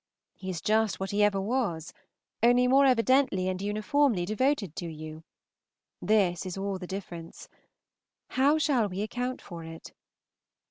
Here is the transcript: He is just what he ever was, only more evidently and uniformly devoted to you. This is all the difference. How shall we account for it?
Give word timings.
He 0.33 0.49
is 0.49 0.61
just 0.61 0.99
what 0.99 1.11
he 1.11 1.21
ever 1.21 1.39
was, 1.39 1.93
only 2.41 2.67
more 2.67 2.87
evidently 2.87 3.47
and 3.47 3.61
uniformly 3.61 4.25
devoted 4.25 4.75
to 4.77 4.87
you. 4.91 5.23
This 6.01 6.43
is 6.43 6.57
all 6.57 6.79
the 6.79 6.87
difference. 6.87 7.47
How 8.29 8.57
shall 8.57 8.89
we 8.89 9.03
account 9.03 9.43
for 9.43 9.63
it? 9.63 9.93